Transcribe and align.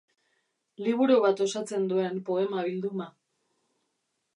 Liburu 0.85 1.19
bat 1.27 1.45
osatzen 1.47 1.87
duen 1.93 2.19
poema 2.31 2.67
bilduma. 2.71 3.13